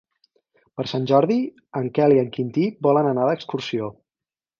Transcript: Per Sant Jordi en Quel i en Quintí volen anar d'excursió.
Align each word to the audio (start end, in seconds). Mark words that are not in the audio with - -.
Per 0.79 0.85
Sant 0.91 1.03
Jordi 1.11 1.37
en 1.79 1.89
Quel 1.97 2.13
i 2.15 2.17
en 2.21 2.31
Quintí 2.37 2.65
volen 2.87 3.11
anar 3.11 3.29
d'excursió. 3.31 3.91